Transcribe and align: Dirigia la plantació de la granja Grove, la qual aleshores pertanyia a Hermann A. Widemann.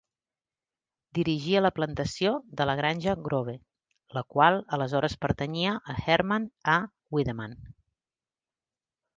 Dirigia 1.17 1.59
la 1.65 1.71
plantació 1.79 2.31
de 2.61 2.67
la 2.69 2.75
granja 2.79 3.13
Grove, 3.27 3.55
la 4.19 4.25
qual 4.37 4.59
aleshores 4.79 5.19
pertanyia 5.27 5.77
a 5.95 5.99
Hermann 6.17 6.49
A. 6.77 6.83
Widemann. 7.19 7.55